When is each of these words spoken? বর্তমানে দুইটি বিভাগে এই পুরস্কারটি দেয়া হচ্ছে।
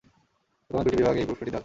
বর্তমানে 0.03 0.83
দুইটি 0.85 0.97
বিভাগে 1.01 1.19
এই 1.21 1.27
পুরস্কারটি 1.29 1.51
দেয়া 1.51 1.57
হচ্ছে। 1.57 1.59